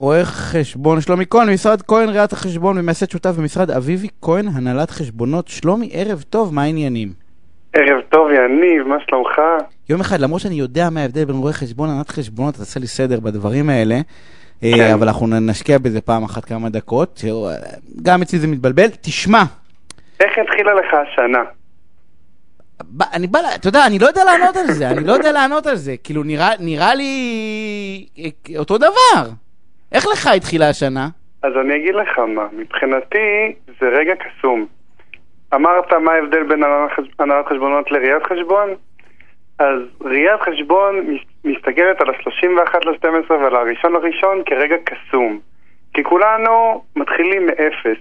רואה 0.00 0.24
חשבון 0.24 1.00
שלומי 1.00 1.24
כהן, 1.30 1.52
משרד 1.52 1.82
כהן 1.82 2.08
ראיית 2.08 2.32
החשבון 2.32 2.78
ומייסד 2.78 3.10
שותף 3.10 3.30
במשרד 3.38 3.70
אביבי 3.70 4.08
כהן, 4.22 4.46
הנהלת 4.54 4.90
חשבונות. 4.90 5.48
שלומי, 5.48 5.90
ערב 5.92 6.24
טוב, 6.30 6.54
מה 6.54 6.62
העניינים? 6.62 7.08
ערב 7.72 8.00
טוב, 8.08 8.28
יניב, 8.30 8.86
מה 8.86 8.96
שלומך? 9.08 9.40
יום 9.88 10.00
אחד, 10.00 10.20
למרות 10.20 10.40
שאני 10.40 10.54
יודע 10.54 10.90
מה 10.90 11.00
ההבדל 11.00 11.24
בין 11.24 11.36
רואה 11.36 11.52
חשבון 11.52 11.88
להנהלת 11.88 12.08
חשבונות, 12.08 12.54
תעשה 12.54 12.80
לי 12.80 12.86
סדר 12.86 13.20
בדברים 13.20 13.70
האלה, 13.70 13.94
אה, 14.62 14.72
כן. 14.76 14.92
אבל 14.92 15.08
אנחנו 15.08 15.26
נשקיע 15.26 15.78
בזה 15.78 16.00
פעם 16.00 16.24
אחת 16.24 16.44
כמה 16.44 16.68
דקות, 16.68 17.24
גם 18.02 18.22
אצלי 18.22 18.38
זה 18.38 18.46
מתבלבל. 18.46 18.88
תשמע, 19.00 19.42
איך 20.20 20.32
התחילה 20.38 20.74
לך 20.74 20.94
השנה? 20.94 21.42
אני 23.12 23.26
בא, 23.26 23.38
אתה 23.54 23.68
יודע, 23.68 23.86
אני 23.86 23.98
לא 23.98 24.06
יודע 24.06 24.24
לענות 24.24 24.56
על 24.56 24.66
זה, 24.66 24.90
אני 24.90 25.04
לא 25.04 25.12
יודע 25.12 25.32
לענות 25.32 25.66
על 25.66 25.76
זה, 25.76 25.96
כאילו 26.04 26.22
נראה, 26.22 26.50
נראה 26.60 26.94
לי 26.94 28.06
אה, 28.18 28.58
אותו 28.58 28.78
דבר. 28.78 29.30
איך 29.96 30.06
לך 30.12 30.26
התחילה 30.36 30.68
השנה? 30.68 31.06
אז 31.42 31.52
אני 31.60 31.76
אגיד 31.76 31.94
לך 31.94 32.18
מה, 32.18 32.46
מבחינתי 32.52 33.52
זה 33.80 33.88
רגע 33.88 34.14
קסום. 34.16 34.66
אמרת 35.54 35.92
מה 35.92 36.12
ההבדל 36.12 36.42
בין 36.42 36.62
הנהלת 36.64 36.90
חש- 36.92 37.14
הנהלת 37.18 37.46
חשבונות 37.46 37.90
לראיית 37.90 38.22
חשבון? 38.22 38.68
אז 39.58 39.80
ראיית 40.04 40.40
חשבון 40.40 41.00
מס- 41.00 41.20
מסתכלת 41.56 42.00
על 42.00 42.10
ה-31 42.10 42.86
ל-12 42.86 43.30
ועל 43.30 43.56
הראשון 43.56 43.92
לראשון 43.92 44.42
כרגע 44.46 44.76
קסום. 44.84 45.38
כי 45.94 46.04
כולנו 46.04 46.84
מתחילים 46.96 47.46
מאפס, 47.46 47.98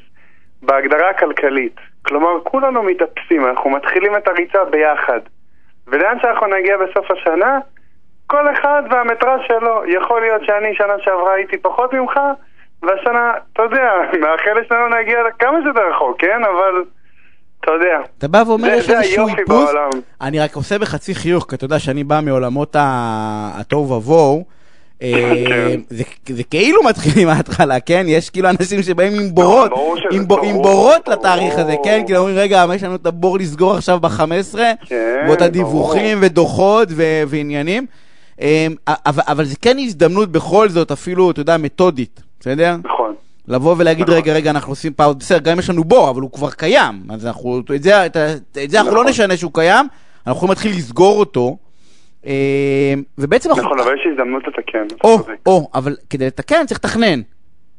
בהגדרה 0.61 1.09
הכלכלית. 1.09 1.75
כלומר, 2.05 2.41
כולנו 2.43 2.83
מתאפסים, 2.83 3.45
אנחנו 3.45 3.69
מתחילים 3.69 4.15
את 4.15 4.27
הריצה 4.27 4.65
ביחד. 4.65 5.19
ולאן 5.87 6.17
שאנחנו 6.21 6.47
נגיע 6.47 6.77
בסוף 6.77 7.11
השנה, 7.11 7.59
כל 8.35 8.53
אחד 8.53 8.81
והמטרה 8.91 9.35
שלו. 9.47 9.81
יכול 9.99 10.21
להיות 10.21 10.41
שאני 10.45 10.75
שנה 10.75 10.93
שעברה 11.03 11.33
הייתי 11.33 11.57
פחות 11.57 11.93
ממך, 11.93 12.19
והשנה, 12.83 13.31
אתה 13.53 13.63
יודע, 13.63 13.89
מאחל 14.21 14.59
לשנינו 14.61 14.87
להגיע 14.89 15.17
כמה 15.39 15.57
שיותר 15.63 15.79
רחוק, 15.95 16.21
כן? 16.21 16.41
אבל, 16.43 16.83
אתה 17.59 17.71
יודע. 17.71 17.97
אתה 18.17 18.27
בא 18.27 18.43
ואומר, 18.47 18.67
יש 18.67 18.89
איזשהו 18.89 19.27
איפוס. 19.37 19.69
אני 20.21 20.39
רק 20.39 20.55
עושה 20.55 20.79
בחצי 20.79 21.15
חיוך, 21.15 21.45
כי 21.49 21.55
אתה 21.55 21.65
יודע 21.65 21.79
שאני 21.79 22.03
בא 22.03 22.19
מעולמות 22.23 22.75
התוהו 22.79 23.89
ובוהו. 23.91 24.43
אה, 25.01 25.33
כן. 25.47 25.79
זה, 25.89 26.03
זה 26.27 26.43
כאילו 26.43 26.83
מתחיל 26.83 27.25
מההתחלה, 27.27 27.79
כן? 27.79 28.03
יש 28.07 28.29
כאילו 28.29 28.49
אנשים 28.49 28.81
שבאים 28.83 29.13
עם 29.13 29.35
בורות, 29.35 29.71
עם, 30.11 30.27
בורות. 30.61 31.07
לתאריך 31.07 31.57
הזה, 31.57 31.75
כן? 31.83 32.03
כאילו 32.05 32.19
אומרים, 32.19 32.37
רגע, 32.37 32.65
יש 32.75 32.83
לנו 32.83 32.95
את 32.95 33.05
הבור 33.05 33.37
לסגור 33.37 33.73
עכשיו 33.73 33.99
ב-15, 33.99 34.57
כן, 34.85 35.23
ברור. 35.27 35.43
הדיווחים 35.43 36.17
ודוחות 36.21 36.87
ו- 36.91 37.23
ועניינים. 37.27 37.85
אה, 38.41 38.67
אבל, 39.05 39.45
זה 39.45 39.55
כן 39.61 39.77
הזדמנות 39.79 40.31
בכל 40.31 40.69
זאת, 40.69 40.91
אפילו, 40.91 41.31
אתה 41.31 41.41
יודע, 41.41 41.57
מתודית, 41.57 42.23
בסדר? 42.39 42.75
נכון. 42.83 43.15
לבוא 43.47 43.75
ולהגיד, 43.77 44.03
נכון. 44.03 44.15
רגע, 44.15 44.33
רגע, 44.33 44.51
אנחנו 44.51 44.71
עושים 44.71 44.93
פאוס, 44.93 45.15
בסדר, 45.15 45.39
גם 45.39 45.51
אם 45.51 45.59
יש 45.59 45.69
לנו 45.69 45.83
בור, 45.83 46.09
אבל 46.09 46.21
הוא 46.21 46.31
כבר 46.31 46.49
קיים. 46.49 46.95
אז 47.09 47.25
אנחנו, 47.25 47.61
את 47.75 47.83
זה, 47.83 48.05
את, 48.05 48.17
את 48.63 48.69
זה 48.69 48.79
אנחנו 48.79 48.95
לא 48.95 49.01
נכון. 49.01 49.09
נשנה 49.09 49.37
שהוא 49.37 49.51
קיים, 49.53 49.85
אנחנו 50.27 50.37
יכולים 50.37 50.49
להתחיל 50.49 50.71
לסגור 50.71 51.19
אותו. 51.19 51.57
אה, 52.25 52.93
ובעצם 53.17 53.49
אנחנו... 53.49 53.63
נכון, 53.63 53.79
אבל 53.79 53.93
יש 53.93 54.07
הזדמנות 54.11 54.43
לתקן. 54.47 54.87
או. 55.03 55.17
או, 55.45 55.69
אבל 55.73 55.95
כדי 56.09 56.25
לתקן 56.25 56.65
צריך 56.65 56.79
לתכנן. 56.79 57.21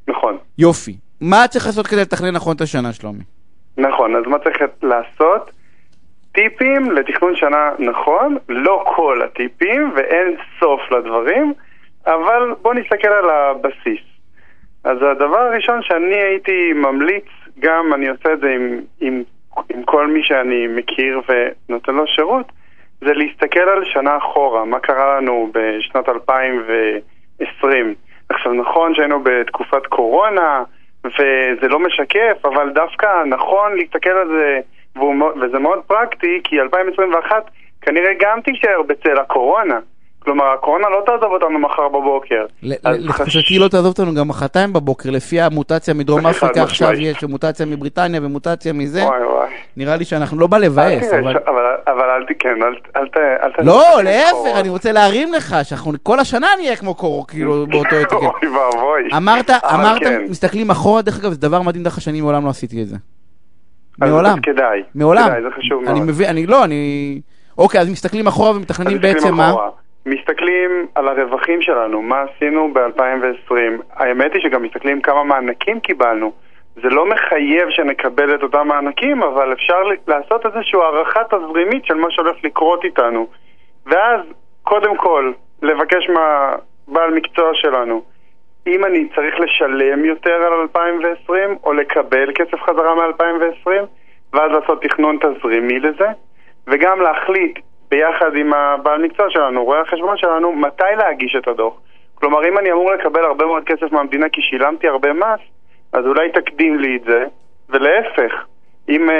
נכון. 0.09 0.37
יופי. 0.59 0.97
מה 1.21 1.49
צריך 1.49 1.67
לעשות 1.67 1.87
כדי 1.87 2.01
לתכנן 2.01 2.31
נכון 2.31 2.57
את 2.57 2.61
השנה, 2.61 2.93
שלומי? 2.93 3.25
נכון, 3.79 4.17
אז 4.17 4.23
מה 4.27 4.39
צריך 4.39 4.57
לעשות? 4.83 5.51
טיפים 6.37 6.91
לתכנון 6.91 7.37
שנה 7.37 7.71
נכון, 7.79 8.37
לא 8.49 8.85
כל 8.97 9.23
הטיפים 9.23 9.93
ואין 9.97 10.37
סוף 10.61 10.81
לדברים, 10.93 11.53
אבל 12.07 12.55
בוא 12.63 12.75
נסתכל 12.75 13.09
על 13.09 13.31
הבסיס. 13.31 14.01
אז 14.85 14.99
הדבר 15.03 15.39
הראשון 15.39 15.83
שאני 15.83 16.15
הייתי 16.15 16.73
ממליץ, 16.73 17.25
גם 17.59 17.95
אני 17.95 18.09
עושה 18.09 18.33
את 18.33 18.41
זה 18.41 18.51
עם, 18.51 18.81
עם, 19.01 19.23
עם 19.71 19.83
כל 19.83 20.07
מי 20.07 20.23
שאני 20.23 20.67
מכיר 20.67 21.21
ונותן 21.29 21.95
לו 21.95 22.07
שירות, 22.07 22.53
זה 23.01 23.13
להסתכל 23.13 23.69
על 23.69 23.85
שנה 23.85 24.17
אחורה, 24.17 24.65
מה 24.65 24.79
קרה 24.79 25.17
לנו 25.17 25.51
בשנת 25.55 26.09
2020. 26.09 27.95
עכשיו 28.29 28.53
נכון 28.53 28.95
שהיינו 28.95 29.21
בתקופת 29.23 29.87
קורונה 29.87 30.63
וזה 31.05 31.69
לא 31.69 31.79
משקף, 31.79 32.37
אבל 32.45 32.71
דווקא 32.71 33.25
נכון 33.27 33.77
להסתכל 33.77 34.11
על 34.11 34.29
זה, 34.29 34.61
וזה 35.43 35.59
מאוד 35.59 35.79
פרקטי, 35.87 36.41
כי 36.45 36.61
2021 36.61 37.51
כנראה 37.81 38.11
גם 38.21 38.41
תישאר 38.41 38.83
בצל 38.89 39.19
הקורונה. 39.19 39.79
כלומר, 40.27 40.45
הקורונה 40.45 40.89
לא 40.89 41.03
תעזוב 41.07 41.33
אותנו 41.33 41.59
מחר 41.59 41.89
בבוקר. 41.89 42.47
לתחושתי 42.63 43.59
לא 43.59 43.69
תעזוב 43.69 43.87
אותנו 43.87 44.15
גם 44.15 44.29
מחרתיים 44.29 44.73
בבוקר, 44.73 45.11
לפי 45.11 45.41
המוטציה 45.41 45.95
מדרום 45.95 46.27
אפריקה 46.27 46.63
עכשיו. 46.63 46.93
יש 46.93 47.25
מוטציה 47.25 47.67
מבריטניה 47.67 48.21
ומוטציה 48.23 48.73
מזה. 48.73 49.03
נראה 49.77 49.97
לי 49.97 50.05
שאנחנו 50.05 50.39
לא 50.39 50.47
בא 50.47 50.59
לבאס, 50.59 51.11
תראה, 51.11 51.21
אבל... 51.87 52.11
אל 52.11 52.25
תקן, 52.29 52.63
אל, 52.97 53.09
ת-. 53.09 53.59
לא, 53.65 54.03
להפך, 54.03 54.61
אני 54.61 54.69
רוצה 54.69 54.93
להרים 54.93 55.33
לך, 55.33 55.57
שאנחנו 55.63 55.93
כל 56.03 56.19
השנה 56.19 56.47
נהיה 56.59 56.77
כמו 56.77 56.95
קור, 56.95 57.27
כאילו, 57.27 57.67
באותו 57.67 57.97
אתיקט. 58.03 58.13
אוי 58.13 58.49
ואבוי. 58.49 59.09
אמרת, 59.17 59.51
אמרת, 59.51 60.03
כן. 60.03 60.23
מסתכלים 60.29 60.71
אחורה, 60.71 61.03
דרך 61.03 61.21
אגב, 61.21 61.33
זה 61.33 61.41
דבר 61.41 61.63
מדהים, 61.63 61.85
דרך 61.85 62.01
שאני 62.01 62.21
מעולם 62.21 62.45
לא 62.45 62.51
עשיתי 62.51 62.83
את 62.83 62.89
זה. 62.89 62.97
מעולם. 63.99 64.41
כדאי. 64.41 64.83
מעולם. 64.95 65.25
כדאי, 65.27 65.43
זה 65.43 65.51
חשוב 65.51 65.83
מאוד. 65.83 65.97
אני 65.97 66.01
מבין, 66.01 66.29
אני 66.29 66.47
לא, 66.47 66.65
אני... 66.65 67.21
אוקיי, 67.59 67.81
אז 67.81 67.91
מסתכלים 67.91 68.27
אחורה 68.27 68.57
ומתכננים 68.57 68.99
בעצם 69.01 69.35
מה? 69.35 69.53
מסתכלים 70.07 70.87
על 70.95 71.09
הרווחים 71.09 71.63
שלנו, 71.63 72.03
מה 72.03 72.17
עשינו 72.23 72.73
ב-2020. 72.73 73.55
האמת 73.93 74.33
היא 74.35 74.43
שגם 74.43 74.63
מסתכלים 74.63 75.01
כמה 75.01 75.25
מענקים 75.25 75.81
קיבלנו. 75.81 76.33
זה 76.83 76.89
לא 76.89 77.07
מחייב 77.09 77.71
שנקבל 77.71 78.35
את 78.35 78.43
אותם 78.43 78.69
מענקים, 78.69 79.23
אבל 79.23 79.53
אפשר 79.53 79.83
לעשות 80.07 80.47
איזושהי 80.47 80.79
הערכה 80.81 81.21
תזרימית 81.25 81.85
של 81.85 81.95
מה 81.95 82.11
שהולך 82.11 82.37
לקרות 82.45 82.85
איתנו. 82.85 83.27
ואז, 83.87 84.21
קודם 84.63 84.97
כל, 84.97 85.33
לבקש 85.63 86.09
מהבעל 86.09 87.15
מקצוע 87.15 87.51
שלנו, 87.55 88.03
אם 88.67 88.85
אני 88.85 89.09
צריך 89.15 89.41
לשלם 89.41 90.05
יותר 90.05 90.35
על 90.35 90.53
2020, 90.53 91.57
או 91.65 91.73
לקבל 91.73 92.33
כסף 92.35 92.63
חזרה 92.63 92.95
מ-2020, 92.95 93.71
ואז 94.33 94.51
לעשות 94.51 94.83
תכנון 94.83 95.19
תזרימי 95.19 95.79
לזה, 95.79 96.09
וגם 96.67 97.01
להחליט 97.01 97.59
ביחד 97.91 98.37
עם 98.37 98.55
הבעל 98.55 99.03
מקצוע 99.03 99.31
שלנו, 99.31 99.65
רואה 99.65 99.81
החשבון 99.81 100.17
שלנו, 100.17 100.53
מתי 100.53 100.97
להגיש 100.99 101.37
את 101.37 101.49
הדוח. 101.49 101.75
כלומר, 102.15 102.49
אם 102.49 102.59
אני 102.59 102.73
אמור 102.73 102.93
לקבל 102.93 103.25
הרבה 103.25 103.47
מאוד 103.47 103.65
כסף 103.65 103.93
מהמדינה 103.93 104.29
כי 104.29 104.43
שילמתי 104.43 104.89
הרבה 104.89 105.13
מס, 105.13 105.41
אז 105.93 106.07
אולי 106.07 106.31
תקדים 106.31 106.79
לי 106.79 106.97
את 106.97 107.05
זה, 107.05 107.25
ולהפך, 107.69 108.45
אם 108.89 109.09
uh, 109.09 109.13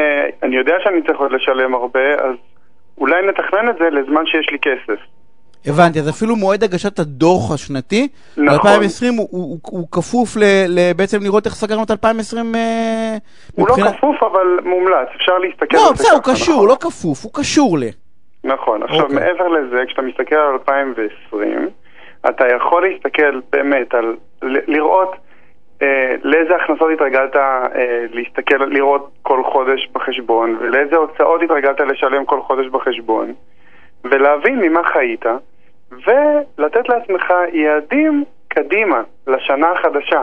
אני 0.43 0.57
יודע 0.57 0.77
שאני 0.81 1.03
צריך 1.03 1.19
עוד 1.19 1.33
לשלם 1.33 1.75
הרבה, 1.75 2.15
אז 2.15 2.37
אולי 2.99 3.27
נתכנן 3.27 3.69
את 3.69 3.77
זה 3.79 3.91
לזמן 3.91 4.27
שיש 4.27 4.51
לי 4.51 4.59
כסף. 4.59 5.01
הבנתי, 5.67 5.99
אז 6.01 6.09
אפילו 6.09 6.37
מועד 6.37 6.65
הגשת 6.65 6.99
הדוח 6.99 7.53
השנתי, 7.55 8.09
נכון. 8.37 8.71
ב-2020 8.81 9.19
הוא- 9.19 9.29
הוא 9.31 9.59
הוא 9.71 9.87
כפוף 9.93 10.37
ל- 10.37 10.43
ל- 10.69 10.93
בעצם 10.97 11.19
לראות 11.23 11.47
איך 11.47 11.55
סגרנו 11.55 11.83
את 11.85 11.91
2020 11.91 12.55
אה, 12.55 13.17
הוא 13.55 13.69
לא 13.69 13.75
מבחינת- 13.75 13.97
כפוף, 13.97 14.17
אבל 14.23 14.59
מומלץ, 14.65 15.09
אפשר 15.17 15.39
להסתכל 15.39 15.77
לא, 15.77 15.89
על 15.89 15.97
זה 15.97 16.05
בסדר, 16.05 16.15
הוא 16.15 16.23
קשור, 16.35 16.55
נכון. 16.55 16.69
לא 16.69 16.77
כפוף, 16.81 17.25
הוא 17.25 17.33
קשור 17.35 17.79
ל... 17.79 17.83
נכון. 18.45 18.83
עכשיו, 18.83 19.01
אוקיי. 19.03 19.15
מעבר 19.17 19.49
לזה, 19.49 19.77
כשאתה 19.87 20.03
מסתכל 20.03 20.35
על 20.35 20.53
2020, 20.53 21.69
אתה 22.29 22.45
יכול 22.57 22.89
להסתכל 22.89 23.41
באמת 23.53 23.95
על... 23.95 24.17
ל- 24.43 24.73
לראות 24.77 25.13
אה, 25.83 25.87
לאיזה 26.23 26.55
הכנסות 26.57 26.89
התרגלת 26.95 27.37
אה, 27.37 27.63
להסתכל, 28.13 28.65
לראות 28.65 29.11
כל 29.23 29.43
חודש 29.53 29.89
בחשבון, 29.95 30.57
ולאיזה 30.61 30.97
הוצאות 30.97 31.43
התרגלת 31.43 31.81
לשלם 31.81 32.25
כל 32.25 32.41
חודש 32.47 32.67
בחשבון, 32.67 33.33
ולהבין 34.05 34.59
ממה 34.61 34.81
חיית, 34.93 35.25
ולתת 35.93 36.89
לעצמך 36.89 37.33
יעדים 37.53 38.25
קדימה, 38.49 39.03
לשנה 39.27 39.71
החדשה. 39.73 40.23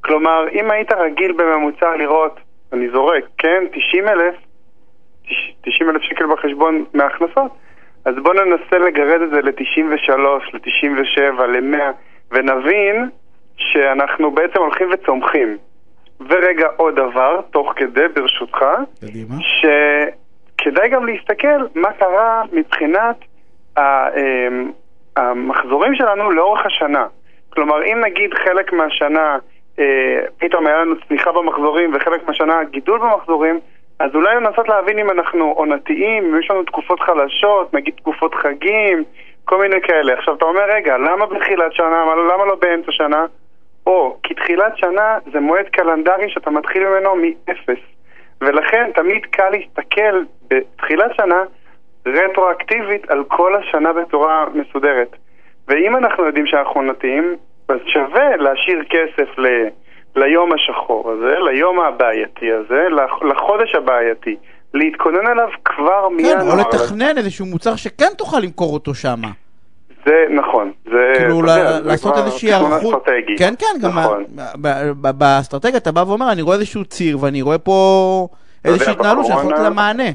כלומר, 0.00 0.48
אם 0.52 0.70
היית 0.70 0.92
רגיל 0.92 1.32
בממוצע 1.32 1.96
לראות, 1.96 2.40
אני 2.72 2.88
זורק, 2.90 3.24
כן, 3.38 3.64
90 3.72 4.08
אלף, 4.08 4.34
90 5.62 5.90
אלף 5.90 6.02
שקל 6.02 6.26
בחשבון 6.26 6.84
מההכנסות, 6.94 7.52
אז 8.04 8.14
בואו 8.22 8.34
ננסה 8.44 8.78
לגרד 8.78 9.20
את 9.22 9.30
זה 9.30 9.40
ל-93, 9.42 10.10
ל-97, 10.52 11.42
ל-100, 11.42 11.82
ונבין 12.30 13.08
שאנחנו 13.56 14.30
בעצם 14.30 14.58
הולכים 14.60 14.88
וצומחים. 14.92 15.56
ורגע 16.28 16.66
עוד 16.76 16.94
דבר, 16.94 17.40
תוך 17.50 17.72
כדי, 17.76 18.08
ברשותך, 18.14 18.64
קדימה. 19.00 19.34
שכדאי 19.40 20.88
גם 20.88 21.06
להסתכל 21.06 21.66
מה 21.74 21.92
קרה 21.92 22.42
מבחינת 22.52 23.16
ה- 23.76 24.08
אמ, 24.16 24.72
המחזורים 25.16 25.94
שלנו 25.94 26.30
לאורך 26.30 26.66
השנה. 26.66 27.06
כלומר, 27.50 27.84
אם 27.84 28.00
נגיד 28.00 28.34
חלק 28.34 28.72
מהשנה 28.72 29.38
אה, 29.78 30.20
פתאום 30.38 30.66
היה 30.66 30.78
לנו 30.78 30.94
צניחה 31.08 31.32
במחזורים 31.32 31.94
וחלק 31.94 32.28
מהשנה 32.28 32.64
גידול 32.64 32.98
במחזורים, 32.98 33.60
אז 33.98 34.14
אולי 34.14 34.36
לנסות 34.36 34.68
להבין 34.68 34.98
אם 34.98 35.10
אנחנו 35.10 35.52
עונתיים, 35.56 36.24
אם 36.24 36.40
יש 36.40 36.50
לנו 36.50 36.62
תקופות 36.62 37.00
חלשות, 37.00 37.74
נגיד 37.74 37.94
תקופות 37.94 38.34
חגים, 38.34 39.04
כל 39.44 39.58
מיני 39.58 39.80
כאלה. 39.82 40.12
עכשיו 40.12 40.34
אתה 40.34 40.44
אומר, 40.44 40.64
רגע, 40.74 40.98
למה 40.98 41.26
בתחילת 41.26 41.72
שנה, 41.72 42.04
למה 42.32 42.44
לא 42.44 42.54
באמצע 42.54 42.92
שנה? 42.92 43.26
או 43.86 44.16
כי 44.22 44.34
תחילת 44.34 44.76
שנה 44.76 45.18
זה 45.32 45.40
מועד 45.40 45.68
קלנדרי 45.68 46.30
שאתה 46.30 46.50
מתחיל 46.50 46.88
ממנו 46.88 47.16
מאפס. 47.16 47.82
ולכן 48.40 48.90
תמיד 48.94 49.26
קל 49.26 49.50
להסתכל 49.50 50.22
בתחילת 50.50 51.14
שנה 51.14 51.42
רטרואקטיבית 52.06 53.10
על 53.10 53.24
כל 53.28 53.52
השנה 53.56 53.92
בצורה 53.92 54.44
מסודרת. 54.54 55.16
ואם 55.68 55.96
אנחנו 55.96 56.24
יודעים 56.24 56.46
שאנחנו 56.46 56.82
נוטים, 56.82 57.36
אז 57.68 57.78
שווה 57.86 58.36
להשאיר 58.36 58.84
כסף 58.90 59.38
ל... 59.38 59.46
ליום 60.16 60.50
השחור 60.52 61.10
הזה, 61.10 61.34
ליום 61.40 61.80
הבעייתי 61.80 62.52
הזה, 62.52 62.86
לחודש 63.22 63.74
הבעייתי. 63.74 64.36
להתכונן 64.74 65.26
עליו 65.26 65.48
כבר 65.64 66.08
מינואר. 66.08 66.34
כן, 66.34 66.48
או 66.48 66.56
לתכנן 66.56 67.18
איזשהו 67.18 67.46
מוצר 67.46 67.76
שכן 67.76 68.14
תוכל 68.18 68.40
למכור 68.40 68.74
אותו 68.74 68.94
שם. 68.94 69.20
זה 70.06 70.24
נכון, 70.30 70.72
זה... 70.84 71.12
כאילו 71.16 71.42
לעשות 71.84 72.16
איזושהי 72.16 72.52
הערכות. 72.52 73.04
כן, 73.38 73.54
כן, 73.58 73.80
גם 73.82 73.90
נכון. 73.90 74.24
באסטרטגיה 75.18 75.76
אתה 75.76 75.92
בא 75.92 76.04
ואומר, 76.06 76.32
אני 76.32 76.42
רואה 76.42 76.56
איזשהו 76.56 76.84
ציר 76.84 77.18
ואני 77.22 77.42
רואה 77.42 77.58
פה 77.58 78.28
איזושהי 78.64 78.92
התנהלות 78.92 79.26
שיכול 79.26 79.52
לתת 79.52 79.62
לה 79.62 79.70
מענה. 79.70 80.10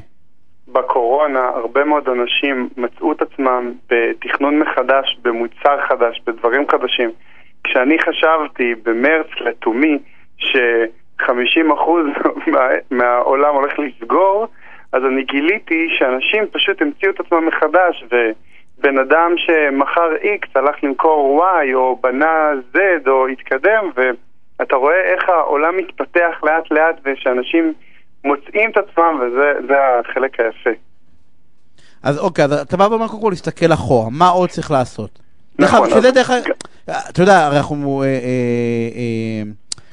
בקורונה 0.72 1.48
הרבה 1.54 1.84
מאוד 1.84 2.08
אנשים 2.08 2.68
מצאו 2.76 3.12
את 3.12 3.22
עצמם 3.22 3.72
בתכנון 3.90 4.58
מחדש, 4.58 5.18
במוצר 5.22 5.80
חדש, 5.88 6.20
בדברים 6.26 6.68
חדשים. 6.68 7.10
כשאני 7.64 7.98
חשבתי 7.98 8.74
במרץ 8.82 9.26
לתומי 9.40 9.98
ש-50% 10.38 11.30
מה, 12.52 12.68
מהעולם 12.90 13.54
הולך 13.54 13.78
לסגור, 13.78 14.46
אז 14.92 15.04
אני 15.04 15.22
גיליתי 15.22 15.88
שאנשים 15.98 16.46
פשוט 16.52 16.82
המציאו 16.82 17.10
את 17.12 17.20
עצמם 17.20 17.46
מחדש, 17.46 18.04
ובן 18.04 18.98
אדם 18.98 19.34
שמכר 19.36 20.14
X 20.22 20.46
הלך 20.54 20.84
למכור 20.84 21.44
Y, 21.44 21.74
או 21.74 21.96
בנה 22.02 22.52
Z, 22.74 22.78
או 23.06 23.26
התקדם, 23.26 23.90
ואתה 23.94 24.76
רואה 24.76 25.00
איך 25.00 25.28
העולם 25.28 25.76
מתפתח 25.76 26.40
לאט 26.42 26.70
לאט, 26.70 26.96
ושאנשים 27.04 27.72
מוצאים 28.24 28.70
את 28.70 28.76
עצמם, 28.76 29.20
וזה 29.20 29.74
החלק 30.00 30.40
היפה. 30.40 30.70
אז 32.02 32.18
אוקיי, 32.18 32.44
אז 32.44 32.52
אתה 32.52 32.76
בא 32.76 32.84
ואומר 32.90 33.08
קודם 33.08 33.22
כל 33.22 33.30
להסתכל 33.30 33.72
אחורה, 33.72 34.10
מה 34.10 34.28
עוד 34.28 34.48
צריך 34.48 34.70
לעשות? 34.70 35.18
נכון. 35.58 35.90
שזה 35.90 36.10
דרך 36.10 36.30
אגב, 36.30 36.54
אתה 37.10 37.22
יודע, 37.22 37.46
הרי 37.46 37.56
אנחנו... 37.56 38.02
אה, 38.02 38.06
אה, 38.06 38.12
אה, 38.96 39.42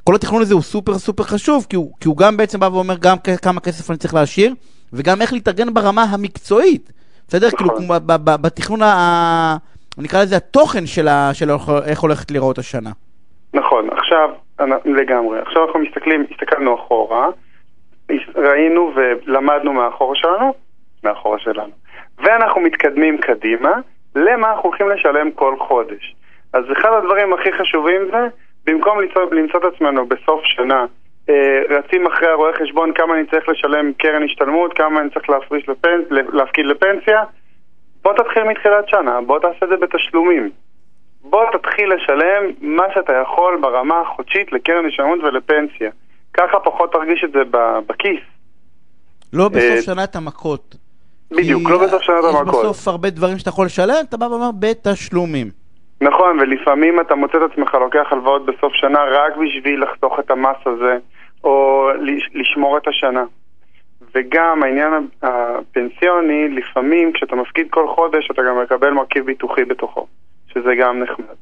כל 0.04 0.16
התכנון 0.16 0.42
הזה 0.42 0.54
הוא 0.54 0.62
סופר 0.62 0.94
סופר 0.94 1.24
חשוב, 1.24 1.66
כי 1.70 1.76
הוא, 1.76 1.92
כי 2.00 2.08
הוא 2.08 2.18
גם 2.18 2.38
בעצם 2.38 2.60
בא 2.60 2.66
ואומר 2.66 2.96
גם 3.02 3.18
כמה 3.42 3.60
כסף 3.60 3.90
אני 3.90 3.98
צריך 3.98 4.14
להשאיר, 4.14 4.54
וגם 4.94 5.22
איך 5.22 5.34
להתארגן 5.34 5.74
ברמה 5.74 6.04
המקצועית. 6.04 6.92
בסדר? 7.28 7.48
נכון. 7.48 7.68
כאילו, 7.68 8.00
בתכנון, 8.24 8.82
ה... 8.82 9.58
נקרא 9.98 10.22
לזה 10.22 10.38
התוכן 10.38 10.86
של, 10.86 11.08
ה, 11.08 11.30
של 11.34 11.50
איך 11.86 12.00
הולכת 12.00 12.32
להיראות 12.32 12.58
השנה. 12.58 12.92
נכון, 13.54 13.90
עכשיו, 13.92 14.30
לגמרי. 14.86 15.40
עכשיו 15.40 15.66
אנחנו 15.68 15.80
מסתכלים, 15.80 16.26
הסתכלנו 16.32 16.76
אחורה, 16.76 17.28
ראינו 18.36 18.92
ולמדנו 18.95 19.74
מאחורה 19.74 20.15
שלנו, 20.15 20.54
מאחורה 21.04 21.39
שלנו. 21.39 21.71
ואנחנו 22.18 22.62
מתקדמים 22.62 23.18
קדימה, 23.18 23.71
למה 24.15 24.51
אנחנו 24.51 24.69
הולכים 24.69 24.89
לשלם 24.89 25.31
כל 25.31 25.56
חודש. 25.59 26.15
אז 26.54 26.63
אחד 26.71 26.89
הדברים 26.94 27.33
הכי 27.33 27.51
חשובים 27.51 28.01
זה, 28.12 28.27
במקום 28.65 29.01
למצוא, 29.01 29.21
למצוא 29.31 29.59
את 29.59 29.74
עצמנו 29.74 30.06
בסוף 30.06 30.42
שנה, 30.44 30.86
אה, 31.30 31.62
רצים 31.69 32.07
אחרי 32.07 32.27
הרואה 32.27 32.54
חשבון 32.54 32.94
כמה 32.94 33.13
אני 33.13 33.25
צריך 33.25 33.50
לשלם 33.50 33.94
קרן 33.94 34.24
השתלמות, 34.24 34.74
כמה 34.74 35.01
אני 35.01 35.09
צריך 35.09 35.30
להפריש 35.30 35.69
לפנ... 35.69 36.01
להפקיד 36.09 36.65
לפנסיה, 36.65 37.24
בוא 38.04 38.13
תתחיל 38.13 38.44
מתחילת 38.44 38.89
שנה, 38.89 39.21
בוא 39.21 39.39
תעשה 39.39 39.65
את 39.65 39.69
זה 39.69 39.77
בתשלומים. 39.77 40.50
בוא 41.21 41.44
תתחיל 41.51 41.94
לשלם 41.94 42.44
מה 42.62 42.83
שאתה 42.94 43.13
יכול 43.13 43.57
ברמה 43.62 44.01
החודשית 44.01 44.51
לקרן 44.51 44.86
השתלמות 44.86 45.19
ולפנסיה. 45.24 45.92
ככה 46.38 46.60
פחות 46.60 46.92
תרגיש 46.92 47.24
את 47.24 47.31
זה 47.31 47.39
בכיס. 47.88 48.19
לא 49.34 49.50
בסוף 49.50 49.62
אה, 49.62 49.81
שנה 49.81 50.04
את 50.04 50.16
המכות. 50.16 50.75
בדיוק, 51.31 51.69
לא 51.69 51.78
בסוף 51.78 52.01
שנה 52.01 52.19
את 52.19 52.24
המכות. 52.24 52.48
יש 52.48 52.60
בסוף 52.60 52.88
הרבה 52.88 53.10
דברים 53.10 53.38
שאתה 53.38 53.50
יכול 53.50 53.66
לשלם, 53.66 54.04
אתה 54.10 54.18
בא 54.18 54.25
ואומר 54.25 54.50
בתשלומים. 54.60 55.48
נכון, 56.01 56.39
ולפעמים 56.39 57.00
אתה 57.00 57.16
מוצא 57.16 57.38
את 57.38 57.51
עצמך 57.51 57.74
לוקח 57.74 58.07
הלוואות 58.12 58.45
בסוף 58.45 58.74
שנה 58.74 59.00
רק 59.12 59.34
בשביל 59.38 59.84
לחתוך 59.84 60.19
את 60.19 60.31
המס 60.31 60.57
הזה, 60.66 60.98
או 61.44 61.88
לשמור 62.34 62.78
את 62.78 62.88
השנה. 62.88 63.24
וגם 64.16 64.63
העניין 64.63 65.07
הפנסיוני, 65.22 66.50
לפעמים 66.50 67.13
כשאתה 67.13 67.36
מפקיד 67.36 67.68
כל 67.69 67.88
חודש 67.95 68.31
אתה 68.31 68.42
גם 68.42 68.62
מקבל 68.62 68.90
מרכיב 68.90 69.25
ביטוחי 69.25 69.66
בתוכו, 69.66 70.07
שזה 70.54 70.75
גם 70.80 71.00
נחמד. 71.04 71.36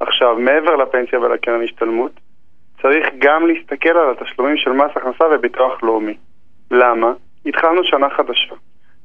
עכשיו, 0.00 0.36
מעבר 0.38 0.76
לפנסיה 0.76 1.20
ולקרן 1.20 1.62
השתלמות, 1.64 2.12
צריך 2.82 3.06
גם 3.18 3.46
להסתכל 3.46 3.98
על 3.98 4.10
התשלומים 4.10 4.56
של 4.56 4.72
מס 4.72 4.90
הכנסה 4.96 5.24
וביטוח 5.30 5.82
לאומי. 5.82 6.16
למה? 6.70 7.12
התחלנו 7.46 7.84
שנה 7.84 8.10
חדשה. 8.10 8.54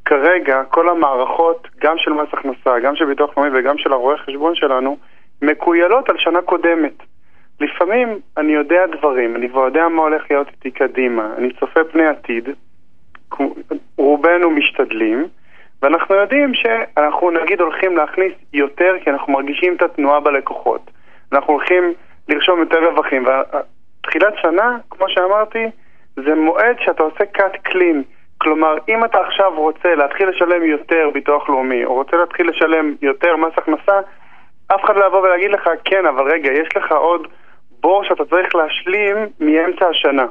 כרגע 0.05 0.63
כל 0.63 0.89
המערכות, 0.89 1.67
גם 1.81 1.97
של 1.97 2.13
מס 2.13 2.27
הכנסה, 2.33 2.79
גם 2.79 2.95
של 2.95 3.05
ביטוח 3.05 3.37
לאומי 3.37 3.59
וגם 3.59 3.77
של 3.77 3.93
הרואה 3.93 4.17
חשבון 4.17 4.55
שלנו, 4.55 4.97
מקוילות 5.41 6.09
על 6.09 6.17
שנה 6.17 6.41
קודמת. 6.41 6.93
לפעמים 7.59 8.19
אני 8.37 8.53
יודע 8.53 8.85
דברים, 8.97 9.35
אני 9.35 9.49
כבר 9.49 9.65
יודע 9.65 9.87
מה 9.87 10.01
הולך 10.01 10.23
להיות 10.29 10.47
איתי 10.47 10.71
קדימה, 10.71 11.29
אני 11.37 11.53
צופה 11.59 11.83
פני 11.83 12.05
עתיד, 12.05 12.49
רובנו 13.97 14.51
משתדלים, 14.51 15.27
ואנחנו 15.81 16.15
יודעים 16.15 16.53
שאנחנו 16.53 17.31
נגיד 17.31 17.61
הולכים 17.61 17.97
להכניס 17.97 18.33
יותר 18.53 18.93
כי 19.03 19.09
אנחנו 19.09 19.33
מרגישים 19.33 19.75
את 19.75 19.81
התנועה 19.81 20.19
בלקוחות. 20.19 20.91
אנחנו 21.31 21.53
הולכים 21.53 21.93
לרשום 22.29 22.59
יותר 22.59 22.89
רווחים, 22.89 23.25
ותחילת 23.25 24.33
שנה, 24.41 24.77
כמו 24.89 25.09
שאמרתי, 25.09 25.65
זה 26.15 26.35
מועד 26.35 26.75
שאתה 26.79 27.03
עושה 27.03 27.23
cut 27.37 27.69
clean. 27.69 27.97
כלומר, 28.37 28.75
אם 28.89 29.05
אתה 29.05 29.19
עכשיו 29.19 29.53
רוצה 29.55 29.95
להתחיל 29.95 30.29
לשלם 30.29 30.63
יותר 30.63 31.09
ביטוח 31.13 31.49
לאומי, 31.49 31.85
או 31.85 31.93
רוצה 31.93 32.17
להתחיל 32.17 32.49
לשלם 32.49 32.95
יותר 33.01 33.35
מס 33.35 33.53
הכנסה, 33.57 33.99
אף 34.67 34.83
אחד 34.85 34.95
לא 34.95 35.05
יבוא 35.05 35.21
ולהגיד 35.21 35.51
לך, 35.51 35.69
כן, 35.85 36.05
אבל 36.05 36.31
רגע, 36.31 36.51
יש 36.51 36.77
לך 36.77 36.91
עוד 36.91 37.27
בור 37.79 38.03
שאתה 38.03 38.25
צריך 38.25 38.55
להשלים 38.55 39.17
מאמצע 39.39 39.87
השנה. 39.87 40.25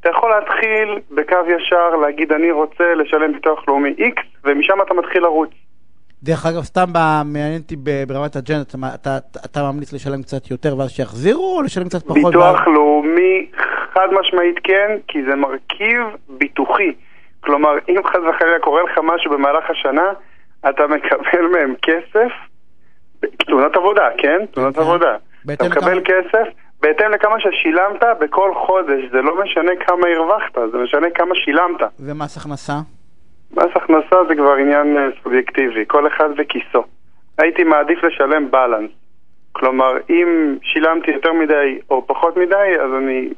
אתה 0.00 0.08
יכול 0.08 0.30
להתחיל 0.30 0.98
בקו 1.10 1.36
ישר, 1.48 1.96
להגיד, 1.96 2.32
אני 2.32 2.50
רוצה 2.50 2.94
לשלם 2.94 3.32
ביטוח 3.32 3.68
לאומי 3.68 3.94
X, 3.98 4.22
ומשם 4.44 4.82
אתה 4.82 4.94
מתחיל 4.94 5.22
לרוץ. 5.22 5.50
דרך 6.22 6.46
אגב, 6.46 6.62
סתם 6.62 6.84
מעניין 7.24 7.60
אותי 7.60 7.76
ברמת 8.08 8.36
הג'נט, 8.36 8.74
אתה, 8.74 9.16
אתה, 9.16 9.38
אתה 9.44 9.62
ממליץ 9.62 9.92
לשלם 9.92 10.22
קצת 10.22 10.50
יותר 10.50 10.78
ואז 10.78 10.90
שיחזירו, 10.90 11.56
או 11.56 11.62
לשלם 11.62 11.88
קצת 11.88 12.02
פחות? 12.02 12.16
ביטוח 12.16 12.54
ואז... 12.54 12.74
לאומי, 12.74 13.46
חד 13.94 14.08
משמעית 14.20 14.56
כן, 14.64 14.96
כי 15.08 15.18
זה 15.24 15.36
מרכיב 15.36 16.00
ביטוחי. 16.28 16.92
כלומר, 17.40 17.70
אם 17.88 18.00
חס 18.06 18.20
וחלילה 18.28 18.58
קורה 18.60 18.82
לך 18.82 18.98
משהו 19.02 19.30
במהלך 19.30 19.64
השנה, 19.70 20.12
אתה 20.68 20.86
מקבל 20.86 21.46
מהם 21.52 21.74
כסף, 21.82 22.32
תאונת 23.46 23.76
עבודה, 23.76 24.08
כן? 24.18 24.38
תאונת. 24.50 24.78
עבודה. 24.78 25.16
אתה 25.52 25.68
מקבל 25.68 26.00
כסף 26.04 26.48
בהתאם 26.80 27.10
לכמה 27.10 27.36
ששילמת 27.40 28.02
בכל 28.20 28.52
חודש, 28.66 29.04
זה 29.12 29.22
לא 29.22 29.42
משנה 29.44 29.72
כמה 29.86 30.06
הרווחת, 30.16 30.72
זה 30.72 30.78
משנה 30.78 31.06
כמה 31.14 31.34
שילמת. 31.34 31.80
ומס 32.00 32.36
הכנסה? 32.36 32.72
מס 33.52 33.70
הכנסה 33.74 34.16
זה 34.28 34.34
כבר 34.34 34.52
עניין 34.52 34.96
אה, 34.96 35.08
סובייקטיבי, 35.22 35.84
כל 35.86 36.06
אחד 36.06 36.28
וכיסו. 36.38 36.84
הייתי 37.38 37.64
מעדיף 37.64 38.04
לשלם 38.04 38.50
בלנס. 38.50 38.90
כלומר, 39.52 39.92
אם 40.10 40.58
שילמתי 40.62 41.10
יותר 41.10 41.32
מדי 41.32 41.78
או 41.90 42.06
פחות 42.06 42.36
מדי, 42.36 42.80
אז 42.84 42.90
אני 42.98 43.28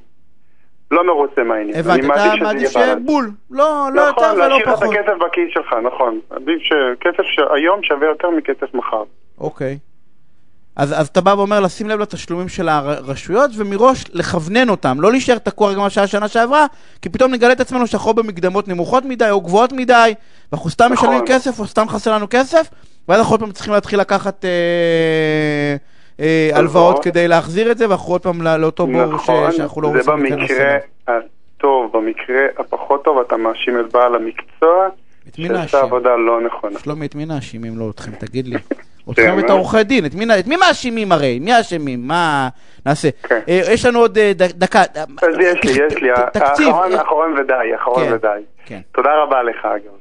לא 0.91 1.07
מרוצה 1.07 1.43
מהעניין. 1.43 1.79
הבנתי, 1.79 2.07
אתה 2.07 2.45
מעדיף 2.45 2.71
שיהיה 2.71 2.97
בול, 2.97 3.31
לא, 3.51 3.89
לא 3.95 4.01
יותר 4.01 4.23
ולא 4.35 4.59
פחות. 4.65 4.83
נכון, 4.83 4.95
להשאיר 4.95 5.03
את 5.03 5.07
הכסף 5.07 5.27
בכיס 5.27 5.49
שלך, 5.51 5.75
נכון. 5.83 6.21
עדיף 6.31 6.59
שכסף 6.63 7.23
שהיום 7.23 7.83
שווה 7.83 8.07
יותר 8.09 8.31
מכסף 8.31 8.75
מחר. 8.75 9.03
אוקיי. 9.39 9.79
אז, 10.77 11.01
אז 11.01 11.09
אתה 11.09 11.21
בא 11.21 11.31
ואומר 11.31 11.61
לשים 11.61 11.89
לב 11.89 12.01
לתשלומים 12.01 12.49
של 12.49 12.69
הרשויות 12.69 13.51
ומראש 13.57 14.05
לכוונן 14.13 14.69
אותם, 14.69 15.01
לא 15.01 15.11
להישאר 15.11 15.39
תקוע 15.39 15.75
גם 15.75 15.91
שעה 15.91 16.07
שנה 16.07 16.29
שעברה, 16.29 16.67
כי 17.03 17.09
פתאום 17.09 17.33
נגלה 17.33 17.53
את 17.53 17.61
עצמנו 17.61 17.87
שאנחנו 17.87 18.15
במקדמות 18.15 18.69
נמוכות 18.69 19.05
מדי 19.05 19.31
או 19.31 19.41
גבוהות 19.41 19.73
מדי, 19.73 20.15
ואנחנו 20.53 20.71
סתם 20.71 20.89
נכון. 20.93 21.09
משלמים 21.09 21.27
כסף 21.27 21.59
או 21.59 21.67
סתם 21.67 21.89
חסר 21.89 22.15
לנו 22.15 22.27
כסף, 22.31 22.71
ואז 23.09 23.19
אנחנו 23.19 23.33
עוד 23.33 23.41
פעם 23.41 23.53
צריכים 23.53 23.75
להתחיל 23.75 24.01
לקחת 24.01 24.45
אה, 24.45 25.77
אה, 26.21 26.51
הלוואות 26.53 27.05
כדי 27.05 27.29
להחזיר 27.29 27.71
את 27.71 27.79
זה, 27.79 27.89
ואנחנו 27.89 28.13
עוד 28.13 28.23
פעם 28.23 28.43
לאותו 28.43 28.87
בור 28.87 29.07
נכון, 29.07 29.53
שאנחנו 29.53 29.83
לא 29.83 29.89
רוצים 29.89 30.23
להיכנס 30.23 30.51
אליו. 30.51 30.59
זה 30.59 30.79
במקרה 31.07 31.19
הטוב, 31.57 31.93
במקרה 31.93 32.41
הפחות 32.59 33.05
טוב 33.05 33.19
אתה 33.27 33.37
מאשים 33.37 33.81
את 33.81 33.93
בעל 33.93 34.15
המקצוע, 34.15 34.89
שעשה 35.37 35.81
עבודה 35.81 36.17
לא 36.17 36.41
נכונה. 36.41 36.79
שלומי, 36.79 37.07
את 37.07 37.15
מי 37.15 37.27
נאשים 37.27 37.65
אם 37.65 37.79
לא 37.79 37.91
אתכם? 37.91 38.11
תגיד 38.11 38.47
לי. 38.47 38.57
אתכם 39.11 39.39
את 39.39 39.51
העורכי 39.51 39.85
דין, 39.85 40.07
את 40.07 40.15
מי 40.47 40.57
מאשימים 40.57 41.13
הרי? 41.13 41.39
מי 41.39 41.61
אשמים? 41.61 42.01
מה 42.07 42.49
נעשה? 42.87 43.09
כן. 43.29 43.41
אה, 43.49 43.61
יש 43.73 43.87
לנו 43.87 43.99
עוד 43.99 44.19
אה, 44.19 44.33
דקה. 44.37 44.83
אז 45.23 45.37
יש 45.41 45.65
לי, 45.65 45.87
יש 45.87 46.03
לי. 46.03 46.11
תקציב. 46.33 46.69
אחרון 47.01 47.35
ודי, 47.39 47.75
אחרון 47.75 48.05
כן, 48.05 48.15
ודי. 48.15 48.43
כן. 48.67 48.81
תודה 48.93 49.11
רבה 49.23 49.43
לך, 49.43 49.65
אגב. 49.65 49.93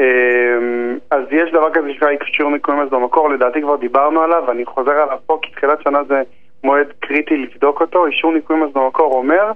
אמ, 0.00 0.98
אז 1.10 1.22
יש 1.30 1.52
דבר 1.52 1.70
כזה 1.72 1.88
שנקרא 1.92 2.08
אישור 2.08 2.50
ניכוי 2.50 2.74
מס 2.74 2.90
במקור, 2.90 3.30
לדעתי 3.30 3.62
כבר 3.62 3.76
דיברנו 3.76 4.22
עליו, 4.22 4.44
ואני 4.46 4.64
חוזר 4.64 4.90
עליו 4.90 5.18
פה, 5.26 5.38
כי 5.42 5.50
תחילת 5.50 5.82
שנה 5.82 6.04
זה 6.08 6.22
מועד 6.64 6.86
קריטי 7.00 7.36
לבדוק 7.36 7.80
אותו. 7.80 8.06
אישור 8.06 8.32
ניכוי 8.32 8.56
מס 8.56 8.72
במקור 8.72 9.12
אומר 9.12 9.52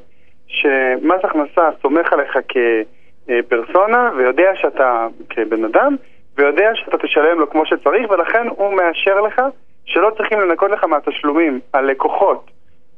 שמס 0.47 1.21
הכנסה 1.25 1.69
סומך 1.83 2.13
עליך 2.13 2.39
כפרסונה 2.49 4.11
ויודע 4.17 4.51
שאתה 4.55 5.07
כבן 5.31 5.65
אדם 5.65 5.97
ויודע 6.39 6.71
שאתה 6.75 6.99
תשלם 6.99 7.41
לו 7.41 7.51
כמו 7.51 7.67
שצריך 7.67 8.11
ולכן 8.11 8.49
הוא 8.49 8.75
מאשר 8.75 9.21
לך 9.21 9.43
שלא 9.85 10.11
צריכים 10.17 10.41
לנקות 10.41 10.71
לך 10.71 10.85
מהתשלומים 10.85 11.61
הלקוחות 11.75 12.51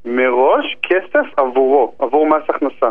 מראש 0.04 0.76
כסף 0.82 1.26
עבורו, 1.36 1.94
עבור 1.98 2.26
מס 2.26 2.42
הכנסה. 2.48 2.90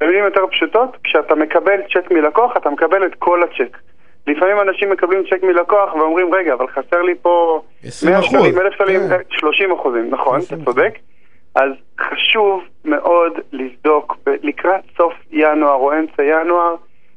במילים 0.00 0.24
יותר 0.24 0.46
פשוטות, 0.46 0.96
כשאתה 1.04 1.34
מקבל 1.34 1.80
צ'ק 1.94 2.10
מלקוח, 2.10 2.56
אתה 2.56 2.70
מקבל 2.70 3.06
את 3.06 3.14
כל 3.14 3.42
הצ'ק. 3.42 3.78
לפעמים 4.26 4.60
אנשים 4.60 4.90
מקבלים 4.90 5.22
צ'ק 5.30 5.42
מלקוח 5.42 5.94
ואומרים, 5.94 6.34
רגע, 6.34 6.54
אבל 6.54 6.66
חסר 6.68 7.02
לי 7.02 7.14
פה 7.22 7.62
100 8.06 8.22
שקלים, 8.22 8.58
1,000 8.58 8.72
שקלים, 8.72 9.00
30 9.30 9.72
אחוזים, 9.72 10.10
נכון, 10.10 10.40
אתה 10.46 10.64
צודק. 10.64 10.98
אז 11.54 11.70
חשוב 12.00 12.62
מאוד 12.84 13.32
לבדוק 13.52 14.16
לקראת 14.42 14.80
סוף 14.96 15.12
ינואר 15.30 15.74
או 15.74 15.92
אמצע 15.92 16.22
ינואר 16.22 16.74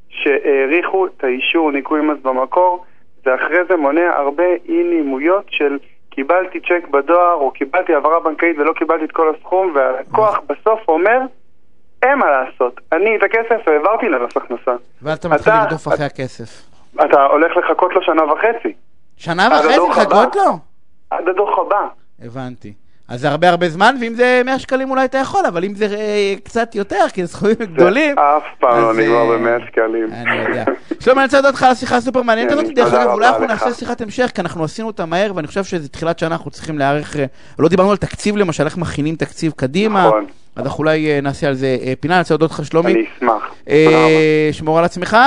שהאריכו 0.09 1.05
את 1.05 1.23
האישור 1.23 1.71
ניכוי 1.71 2.01
מס 2.01 2.17
במקור, 2.21 2.85
ואחרי 3.25 3.65
זה 3.69 3.75
מונע 3.75 4.13
הרבה 4.17 4.43
אי 4.69 4.83
נימויות 4.83 5.45
של 5.49 5.77
קיבלתי 6.09 6.59
צ'ק 6.59 6.87
בדואר 6.91 7.33
או 7.33 7.51
קיבלתי 7.51 7.93
העברה 7.93 8.19
בנקאית 8.19 8.57
ולא 8.57 8.73
קיבלתי 8.73 9.05
את 9.05 9.11
כל 9.11 9.35
הסכום 9.35 9.71
והלקוח 9.75 10.39
בסוף 10.47 10.79
אומר 10.87 11.19
אין 12.03 12.19
מה 12.19 12.25
לעשות, 12.31 12.79
אני 12.91 13.15
את 13.15 13.23
הכסף 13.23 13.67
העברתי 13.67 14.09
למס 14.09 14.37
הכנסה. 14.37 14.75
ואתה 15.01 15.29
מתחיל 15.29 15.53
לרדוף 15.53 15.87
אחרי 15.87 16.05
הכסף. 16.05 16.75
אתה 17.05 17.23
הולך 17.23 17.57
לחכות 17.57 17.93
לו 17.93 18.01
שנה 18.01 18.23
וחצי. 18.33 18.73
שנה 19.17 19.47
וחצי 19.51 19.79
לחכות 19.89 20.35
לו? 20.35 20.51
עד 21.09 21.29
הדוח 21.29 21.59
הבא. 21.59 21.87
הבנתי. 22.25 22.73
אז 23.07 23.21
זה 23.21 23.29
הרבה 23.29 23.49
הרבה 23.49 23.69
זמן, 23.69 23.95
ואם 24.01 24.13
זה 24.13 24.41
100 24.45 24.59
שקלים 24.59 24.89
אולי 24.89 25.05
אתה 25.05 25.17
יכול, 25.17 25.45
אבל 25.45 25.63
אם 25.63 25.75
זה 25.75 25.85
אה, 25.85 26.33
קצת 26.43 26.75
יותר, 26.75 27.05
כי 27.13 27.25
זה 27.25 27.33
סכומים 27.33 27.55
גדולים... 27.61 28.15
זה 28.15 28.37
אף 28.37 28.43
פעם 28.59 28.81
לא 28.81 28.93
נגמר 28.93 29.25
ב-100 29.25 29.67
שקלים. 29.67 30.13
אני 30.13 30.35
יודע. 30.35 30.63
שלום, 30.99 31.17
אני 31.17 31.25
רוצה 31.25 31.37
להודות 31.37 31.55
לך 31.55 31.63
על 31.63 31.71
השיחה 31.71 31.95
הסופר 31.95 32.21
מעניינת 32.21 32.51
הזאת, 32.51 32.65
דרך 32.75 32.93
אגב, 32.93 33.09
אולי 33.09 33.27
אנחנו 33.27 33.45
נעשה 33.45 33.73
שיחת 33.73 34.01
המשך, 34.01 34.31
כי 34.35 34.41
אנחנו 34.41 34.63
עשינו 34.63 34.87
אותה 34.87 35.05
מהר, 35.05 35.31
ואני 35.35 35.47
חושב 35.47 35.63
שזה 35.63 35.89
תחילת 35.89 36.19
שנה, 36.19 36.35
אנחנו 36.35 36.51
צריכים 36.51 36.77
להיערך, 36.77 37.17
אה, 37.17 37.25
לא 37.59 37.69
דיברנו 37.69 37.91
על 37.91 37.97
תקציב 37.97 38.37
למשל, 38.37 38.65
איך 38.65 38.77
מכינים 38.77 39.15
תקציב 39.15 39.53
קדימה. 39.55 40.07
נכון. 40.07 40.25
אז 40.55 40.65
אנחנו 40.65 40.79
אולי 40.79 41.21
נעשה 41.21 41.47
על 41.47 41.53
זה 41.53 41.77
פינה, 41.99 42.13
אני 42.13 42.21
רוצה 42.21 42.33
להודות 42.33 42.51
לך 42.51 42.65
שלומי. 42.65 42.93
אני 42.93 43.05
אשמח. 43.17 43.53
שמור 44.51 44.79
על 44.79 44.85
עצמך. 44.85 45.17